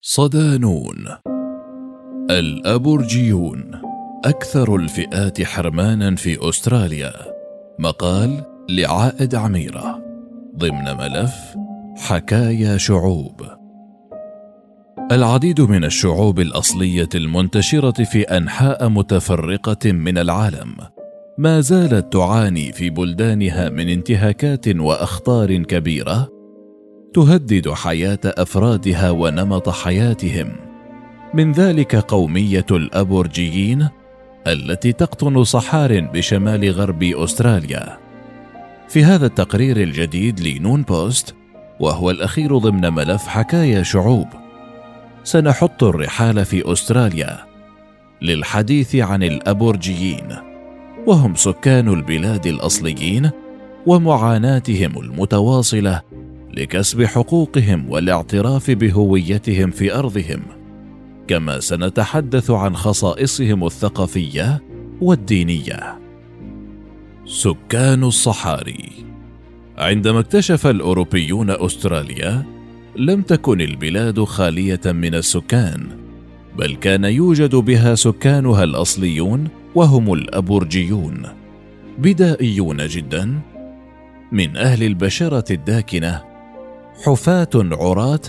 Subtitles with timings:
[0.00, 1.08] صدانون.
[2.30, 3.80] الأبورجيون
[4.24, 7.12] أكثر الفئات حرمانا في أستراليا.
[7.78, 10.02] مقال لعائد عميرة.
[10.56, 11.34] ضمن ملف
[11.96, 13.42] حكايا شعوب.
[15.12, 20.76] العديد من الشعوب الأصلية المنتشرة في أنحاء متفرقة من العالم
[21.38, 26.37] ما زالت تعاني في بلدانها من انتهاكات وأخطار كبيرة
[27.14, 30.52] تهدد حياة أفرادها ونمط حياتهم.
[31.34, 33.88] من ذلك قومية الأبورجيين
[34.46, 37.98] التي تقطن صحار بشمال غرب أستراليا.
[38.88, 41.34] في هذا التقرير الجديد لنون بوست
[41.80, 44.26] وهو الأخير ضمن ملف حكايا شعوب
[45.24, 47.38] سنحط الرحال في أستراليا
[48.22, 50.36] للحديث عن الأبورجيين
[51.06, 53.30] وهم سكان البلاد الأصليين
[53.86, 56.02] ومعاناتهم المتواصلة
[56.56, 60.40] لكسب حقوقهم والاعتراف بهويتهم في أرضهم.
[61.28, 64.62] كما سنتحدث عن خصائصهم الثقافية
[65.00, 65.98] والدينية.
[67.26, 68.90] سكان الصحاري.
[69.78, 72.44] عندما اكتشف الأوروبيون أستراليا
[72.96, 75.86] لم تكن البلاد خالية من السكان
[76.58, 81.22] بل كان يوجد بها سكانها الأصليون وهم الأبورجيون.
[81.98, 83.40] بدائيون جدا
[84.32, 86.27] من أهل البشرة الداكنة
[87.04, 88.20] حفاة عراة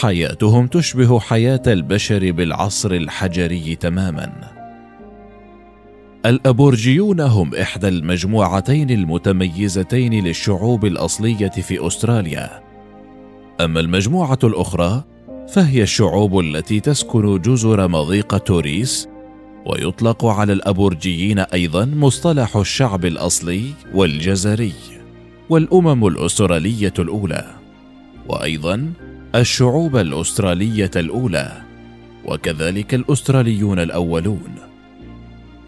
[0.00, 4.32] حياتهم تشبه حياة البشر بالعصر الحجري تماما.
[6.26, 12.62] الأبورجيون هم إحدى المجموعتين المتميزتين للشعوب الأصلية في أستراليا.
[13.60, 15.04] أما المجموعة الأخرى
[15.48, 19.08] فهي الشعوب التي تسكن جزر مضيق توريس
[19.66, 24.72] ويطلق على الأبورجيين أيضا مصطلح الشعب الأصلي والجزري
[25.50, 27.63] والأمم الأسترالية الأولى.
[28.28, 28.92] وأيضا
[29.34, 31.62] الشعوب الأسترالية الأولى
[32.24, 34.54] وكذلك الأستراليون الأولون.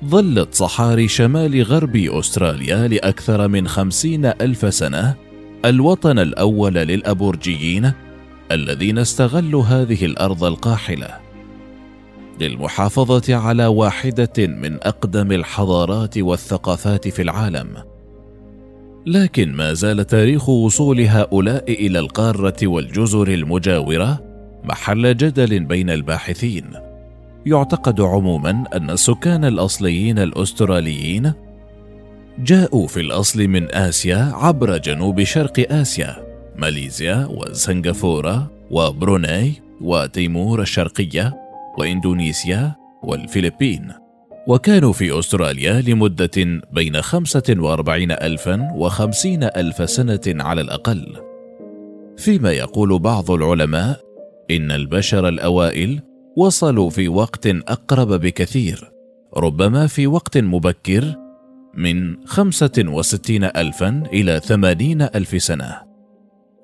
[0.05, 5.15] ظلت صحاري شمال غرب أستراليا لأكثر من خمسين ألف سنة
[5.65, 7.93] الوطن الأول للأبورجيين
[8.53, 11.09] الذين استغلوا هذه الأرض القاحلة.
[12.41, 17.96] للمحافظة على واحدة من أقدم الحضارات والثقافات في العالم.
[19.07, 24.23] لكن ما زال تاريخ وصول هؤلاء إلى القارة والجزر المجاورة
[24.65, 26.65] محل جدل بين الباحثين.
[27.47, 31.33] يعتقد عموما أن السكان الأصليين الأستراليين
[32.39, 36.17] جاءوا في الأصل من آسيا عبر جنوب شرق آسيا
[36.57, 41.35] ماليزيا وسنغافورة وبروناي وتيمور الشرقية
[41.79, 44.06] وإندونيسيا والفلبين.
[44.47, 51.17] وكانوا في أستراليا لمدة بين خمسة وأربعين ألفا وخمسين ألف سنة على الأقل.
[52.17, 54.01] فيما يقول بعض العلماء
[54.51, 56.01] إن البشر الأوائل
[56.37, 58.91] وصلوا في وقت أقرب بكثير
[59.37, 61.15] ربما في وقت مبكر
[61.75, 65.83] من خمسة وستين ألفا إلى ثمانين ألف سنة.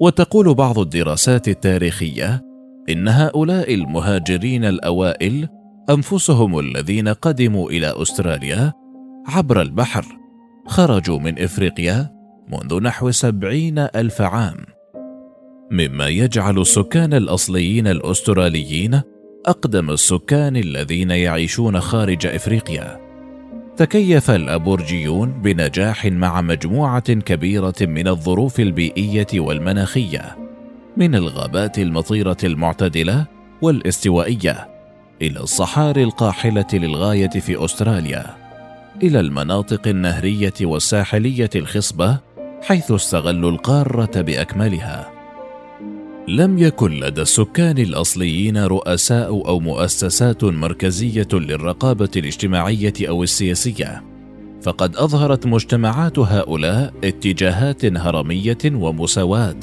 [0.00, 2.44] وتقول بعض الدراسات التاريخية
[2.88, 5.48] إن هؤلاء المهاجرين الأوائل
[5.90, 8.72] أنفسهم الذين قدموا إلى أستراليا
[9.26, 10.04] عبر البحر.
[10.66, 12.10] خرجوا من إفريقيا
[12.52, 14.56] منذ نحو سبعين ألف عام.
[15.70, 19.00] مما يجعل السكان الأصليين الأستراليين
[19.46, 23.00] أقدم السكان الذين يعيشون خارج إفريقيا.
[23.76, 30.36] تكيف الأبورجيون بنجاح مع مجموعة كبيرة من الظروف البيئية والمناخية
[30.96, 33.26] من الغابات المطيرة المعتدلة
[33.62, 34.71] والاستوائية.
[35.22, 38.36] إلى الصحاري القاحلة للغاية في أستراليا
[39.02, 42.18] إلى المناطق النهرية والساحلية الخصبة
[42.62, 45.10] حيث استغلوا القارة بأكملها.
[46.28, 54.02] لم يكن لدى السكان الأصليين رؤساء أو مؤسسات مركزية للرقابة الاجتماعية أو السياسية
[54.62, 59.56] فقد أظهرت مجتمعات هؤلاء اتجاهات هرمية ومساواة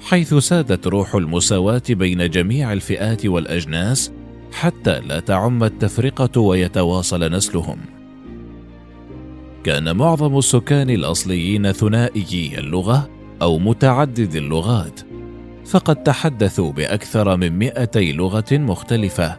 [0.00, 4.12] حيث سادت روح المساواة بين جميع الفئات والأجناس
[4.52, 7.78] حتى لا تعم التفرقة ويتواصل نسلهم.
[9.64, 13.10] كان معظم السكان الأصليين ثنائيي اللغة
[13.42, 15.00] أو متعدد اللغات
[15.66, 19.38] فقد تحدثوا بأكثر من مائتي لغة مختلفة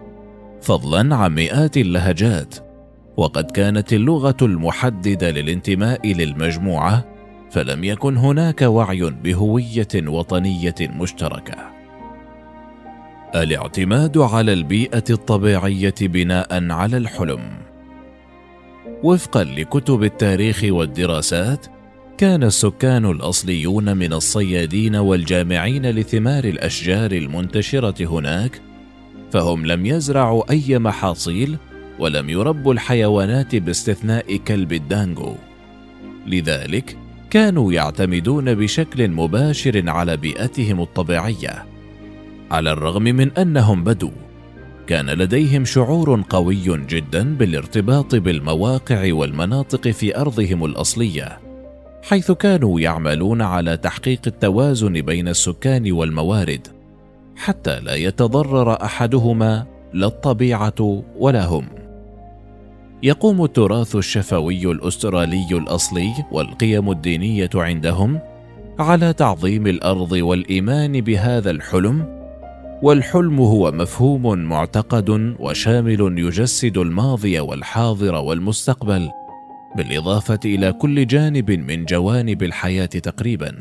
[0.61, 2.55] فضلا عن مئات اللهجات
[3.17, 7.05] وقد كانت اللغة المحددة للانتماء للمجموعة
[7.51, 11.72] فلم يكن هناك وعي بهوية وطنية مشتركة.
[13.35, 17.39] الاعتماد على البيئة الطبيعية بناء على الحلم.
[19.03, 21.65] وفقا لكتب التاريخ والدراسات
[22.17, 28.61] كان السكان الأصليون من الصيادين والجامعين لثمار الأشجار المنتشرة هناك
[29.31, 31.57] فهم لم يزرعوا أي محاصيل
[31.99, 35.35] ولم يربوا الحيوانات باستثناء كلب الدانجو.
[36.27, 36.97] لذلك
[37.29, 41.72] كانوا يعتمدون بشكل مباشر على بيئتهم الطبيعية.
[42.53, 44.11] على الرغم من أنهم بدو
[44.87, 51.39] كان لديهم شعور قوي جدا بالارتباط بالمواقع والمناطق في أرضهم الأصلية
[52.03, 56.67] حيث كانوا يعملون على تحقيق التوازن بين السكان والموارد
[57.35, 61.65] حتى لا يتضرر أحدهما لا الطبيعة ولا هم.
[63.03, 68.19] يقوم التراث الشفوي الأسترالي الأصلي والقيم الدينية عندهم
[68.79, 72.22] على تعظيم الأرض والإيمان بهذا الحلم
[72.83, 79.09] والحلم هو مفهوم معتقد وشامل يجسد الماضي والحاضر والمستقبل
[79.75, 83.55] بالإضافة إلى كل جانب من جوانب الحياة تقريبا.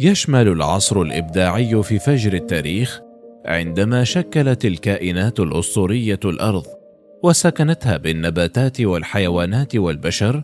[0.00, 3.00] يشمل العصر الإبداعي في فجر التاريخ
[3.46, 6.66] عندما شكلت الكائنات الأسطورية الأرض
[7.24, 10.42] وسكنتها بالنباتات والحيوانات والبشر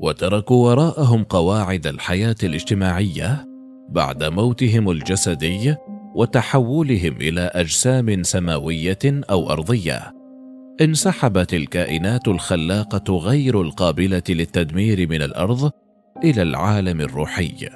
[0.00, 3.46] وتركوا وراءهم قواعد الحياة الاجتماعية
[3.88, 5.76] بعد موتهم الجسدي
[6.14, 10.14] وتحولهم إلى أجسام سماوية أو أرضية.
[10.80, 15.70] انسحبت الكائنات الخلاقة غير القابلة للتدمير من الأرض
[16.24, 17.68] إلى العالم الروحي.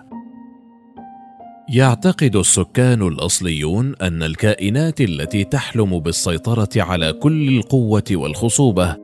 [1.68, 8.96] يعتقد السكان الأصليون أن الكائنات التي تحلم بالسيطرة على كل القوة والخصوبة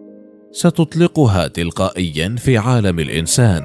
[0.52, 3.62] ستطلقها تلقائيا في عالم الإنسان.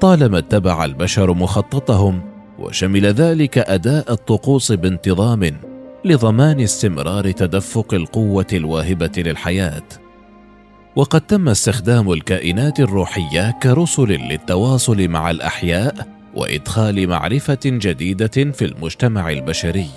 [0.00, 2.31] طالما اتبع البشر مخططهم
[2.62, 5.56] وشمل ذلك أداء الطقوس بانتظام
[6.04, 9.82] لضمان استمرار تدفق القوة الواهبة للحياة.
[10.96, 19.90] وقد تم استخدام الكائنات الروحية كرسل للتواصل مع الأحياء وإدخال معرفة جديدة في المجتمع البشري.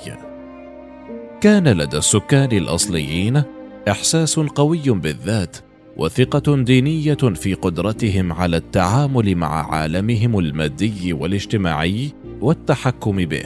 [1.42, 3.44] كان لدى السكان الأصليين
[3.88, 5.58] إحساس قوي بالذات
[5.98, 12.12] وثقة دينية في قدرتهم على التعامل مع عالمهم المادي والاجتماعي
[12.42, 13.46] والتحكم به.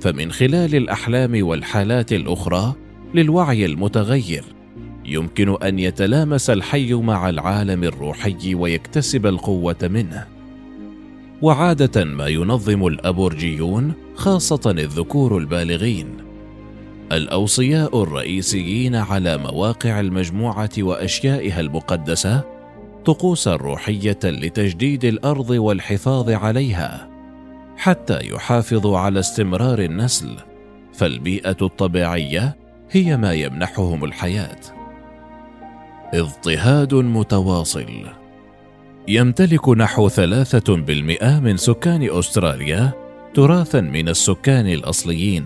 [0.00, 2.74] فمن خلال الأحلام والحالات الأخرى
[3.14, 4.44] للوعي المتغير
[5.04, 10.26] يمكن أن يتلامس الحي مع العالم الروحي ويكتسب القوة منه.
[11.42, 16.06] وعادة ما ينظم الأبورجيون خاصة الذكور البالغين
[17.12, 22.44] الأوصياء الرئيسيين على مواقع المجموعة وأشيائها المقدسة
[23.04, 27.08] طقوسا روحية لتجديد الأرض والحفاظ عليها
[27.76, 30.36] حتى يحافظوا على استمرار النسل
[30.92, 32.56] فالبيئة الطبيعية
[32.90, 34.60] هي ما يمنحهم الحياة.
[36.14, 38.06] اضطهاد متواصل.
[39.08, 42.92] يمتلك نحو ثلاثة بالمئة من سكان أستراليا
[43.34, 45.44] تراثا من السكان الأصليين.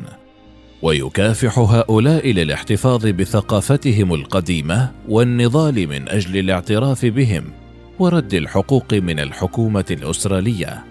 [0.83, 7.45] ويكافح هؤلاء للاحتفاظ بثقافتهم القديمة والنضال من أجل الاعتراف بهم
[7.99, 10.85] ورد الحقوق من الحكومة الأسترالية.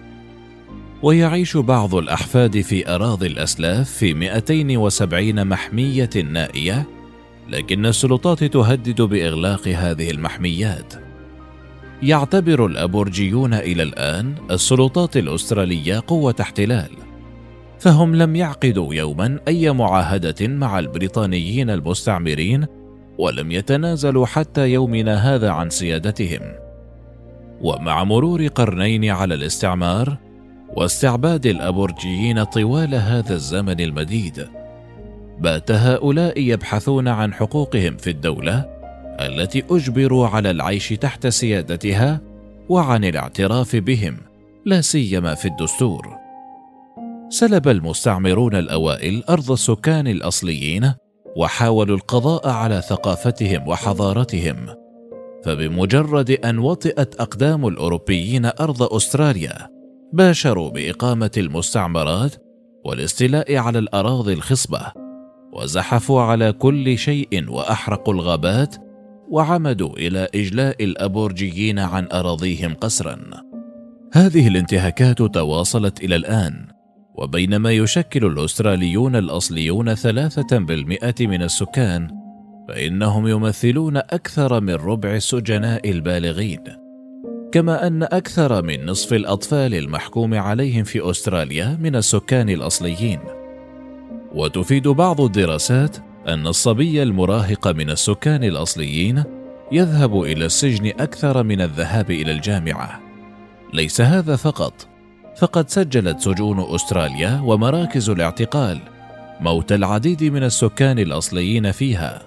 [1.02, 6.86] ويعيش بعض الأحفاد في أراضي الأسلاف في 270 محمية نائية
[7.48, 10.94] لكن السلطات تهدد بإغلاق هذه المحميات.
[12.02, 17.05] يعتبر الأبورجيون إلى الآن السلطات الأسترالية قوة احتلال.
[17.78, 22.66] فهم لم يعقدوا يوما أي معاهدة مع البريطانيين المستعمرين
[23.18, 26.40] ولم يتنازلوا حتى يومنا هذا عن سيادتهم.
[27.60, 30.16] ومع مرور قرنين على الاستعمار
[30.76, 34.46] واستعباد الأبورجيين طوال هذا الزمن المديد
[35.38, 38.76] بات هؤلاء يبحثون عن حقوقهم في الدولة
[39.20, 42.20] التي أجبروا على العيش تحت سيادتها
[42.68, 44.16] وعن الاعتراف بهم
[44.64, 46.25] لا سيما في الدستور.
[47.28, 50.92] سلب المستعمرون الأوائل أرض السكان الأصليين
[51.36, 54.66] وحاولوا القضاء على ثقافتهم وحضارتهم
[55.44, 59.68] فبمجرد أن وطئت أقدام الأوروبيين أرض أستراليا
[60.12, 62.34] باشروا بإقامة المستعمرات
[62.84, 64.92] والاستيلاء على الأراضي الخصبة
[65.52, 68.76] وزحفوا على كل شيء وأحرقوا الغابات
[69.30, 73.18] وعمدوا إلى إجلاء الأبورجيين عن أراضيهم قسرا.
[74.12, 76.75] هذه الانتهاكات تواصلت إلى الآن
[77.16, 82.10] وبينما يشكل الأستراليون الأصليون ثلاثة بالمئة من السكان
[82.68, 86.64] فإنهم يمثلون أكثر من ربع السجناء البالغين.
[87.52, 93.20] كما أن أكثر من نصف الأطفال المحكوم عليهم في أستراليا من السكان الأصليين.
[94.34, 95.96] وتفيد بعض الدراسات
[96.28, 99.24] أن الصبي المراهق من السكان الأصليين
[99.72, 103.00] يذهب إلى السجن أكثر من الذهاب إلى الجامعة.
[103.74, 104.95] ليس هذا فقط
[105.36, 108.78] فقد سجلت سجون أستراليا ومراكز الاعتقال
[109.40, 112.22] موت العديد من السكان الأصليين فيها.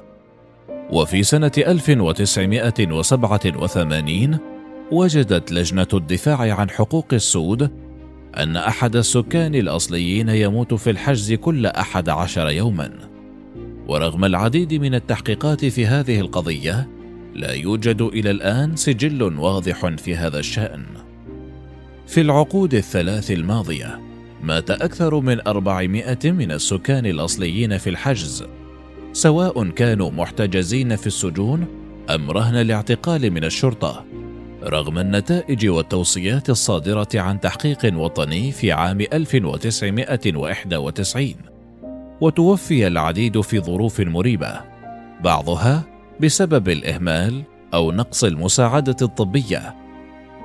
[0.92, 4.38] وفي سنة 1987
[4.92, 7.72] وجدت لجنة الدفاع عن حقوق السود
[8.38, 12.92] أن أحد السكان الأصليين يموت في الحجز كل أحد عشر يوما.
[13.88, 16.90] ورغم العديد من التحقيقات في هذه القضية
[17.36, 21.09] لا يوجد إلى الآن سجل واضح في هذا الشأن.
[22.10, 24.00] في العقود الثلاث الماضية
[24.44, 28.46] مات أكثر من أربعمائة من السكان الأصليين في الحجز.
[29.14, 31.68] سواء كانوا محتجزين في السجون
[32.10, 34.06] أم رهن الاعتقال من الشرطة
[34.64, 41.34] رغم النتائج والتوصيات الصادرة عن تحقيق وطني في عام 1991
[42.22, 44.62] وتوفي العديد في ظروف مريبة
[45.24, 45.84] بعضها
[46.20, 49.89] بسبب الإهمال أو نقص المساعدة الطبية.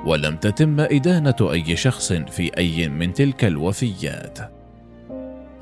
[0.07, 4.39] ولم تتم إدانة أي شخص في أي من تلك الوفيات.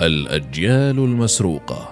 [0.03, 1.89] الأجيال المسروقة.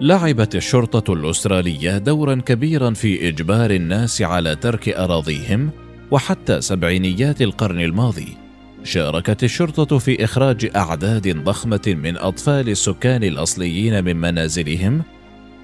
[0.00, 5.70] لعبت الشرطة الأسترالية دورا كبيرا في إجبار الناس على ترك أراضيهم
[6.10, 8.36] وحتى سبعينيات القرن الماضي.
[8.84, 15.02] شاركت الشرطة في إخراج أعداد ضخمة من أطفال السكان الأصليين من منازلهم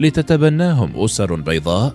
[0.00, 1.94] لتتبناهم أسر بيضاء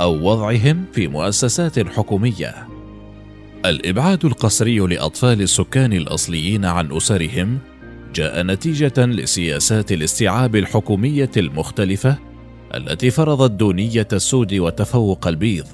[0.00, 2.81] أو وضعهم في مؤسسات حكومية.
[3.66, 7.58] الإبعاد القسري لأطفال السكان الأصليين عن أسرهم
[8.14, 12.18] جاء نتيجة لسياسات الاستيعاب الحكومية المختلفة
[12.74, 15.66] التي فرضت دونية السود وتفوق البيض،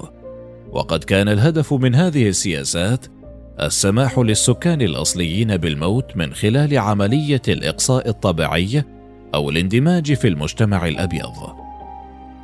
[0.71, 3.05] وقد كان الهدف من هذه السياسات
[3.61, 8.83] السماح للسكان الأصليين بالموت من خلال عملية الإقصاء الطبيعي
[9.35, 11.58] أو الاندماج في المجتمع الأبيض.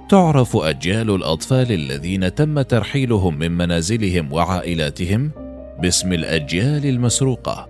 [0.10, 5.32] تعرف أجيال الأطفال الذين تم ترحيلهم من منازلهم وعائلاتهم
[5.82, 7.70] باسم الأجيال المسروقة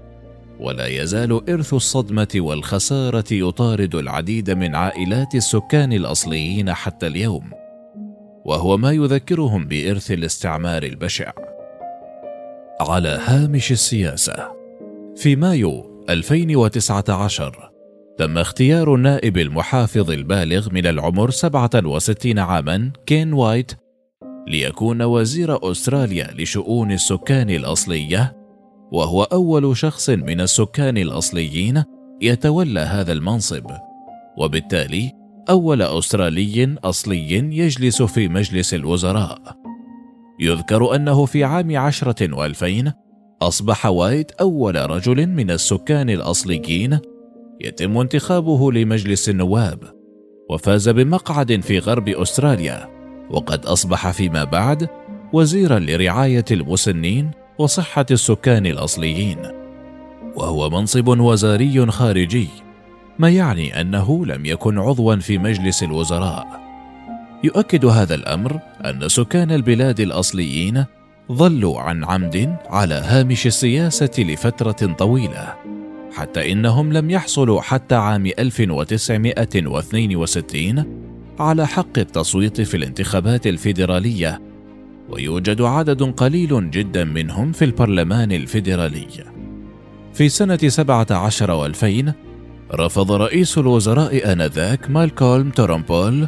[0.59, 7.51] ولا يزال إرث الصدمة والخسارة يطارد العديد من عائلات السكان الأصليين حتى اليوم
[8.45, 11.31] وهو ما يذكرهم بإرث الاستعمار البشع.
[12.81, 14.51] على هامش السياسة
[15.15, 17.74] في مايو 2019
[18.17, 23.71] تم اختيار النائب المحافظ البالغ من العمر 67 عاما كين وايت
[24.47, 28.37] ليكون وزير أستراليا لشؤون السكان الأصلية
[28.91, 31.83] وهو أول شخص من السكان الأصليين
[32.21, 33.65] يتولى هذا المنصب.
[34.37, 35.11] وبالتالي
[35.49, 39.41] أول أسترالي أصلي يجلس في مجلس الوزراء.
[40.39, 42.91] يذكر أنه في عام عشرة وألفين
[43.41, 46.99] أصبح وايت أول رجل من السكان الأصليين
[47.61, 49.79] يتم انتخابه لمجلس النواب
[50.49, 52.89] وفاز بمقعد في غرب أستراليا
[53.29, 54.89] وقد أصبح فيما بعد
[55.33, 59.37] وزيرا لرعاية المسنين وصحة السكان الأصليين.
[60.35, 62.47] وهو منصب وزاري خارجي
[63.19, 66.47] ما يعني أنه لم يكن عضوا في مجلس الوزراء.
[67.43, 70.85] يؤكد هذا الأمر أن سكان البلاد الأصليين
[71.31, 75.74] ظلوا عن عمد على هامش السياسة لفترة طويلة.
[76.15, 80.85] حتى إنهم لم يحصلوا حتى عام 1962
[81.39, 84.41] على حق التصويت في الانتخابات الفيدرالية.
[85.09, 89.07] ويوجد عدد قليل جدا منهم في البرلمان الفيدرالي.
[90.13, 92.13] في سنة 17 والفين
[92.73, 96.27] رفض رئيس الوزراء آنذاك مالكولم تورمبول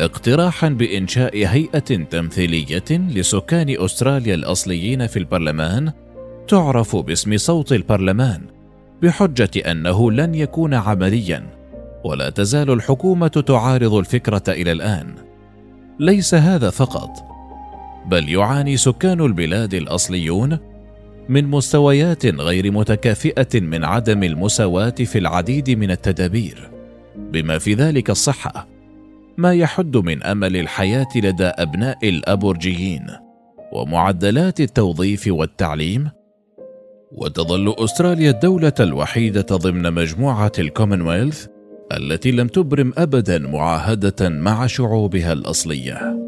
[0.00, 5.92] اقتراحا بإنشاء هيئة تمثيلية لسكان أستراليا الأصليين في البرلمان
[6.48, 8.55] تعرف باسم صوت البرلمان.
[9.02, 11.46] بحجة أنه لن يكون عمليا
[12.04, 15.14] ولا تزال الحكومة تعارض الفكرة إلى الآن.
[15.98, 17.10] ليس هذا فقط
[18.06, 20.58] بل يعاني سكان البلاد الأصليون
[21.28, 26.70] من مستويات غير متكافئة من عدم المساواة في العديد من التدابير.
[27.16, 28.68] بما في ذلك الصحة
[29.36, 33.06] ما يحد من أمل الحياة لدى أبناء الأبورجيين
[33.72, 36.10] ومعدلات التوظيف والتعليم
[37.12, 41.46] وتظل أستراليا الدولة الوحيدة ضمن مجموعة الكومنولث
[41.92, 46.25] التي لم تبرم ابدا معاهدة مع شعوبها الأصلية.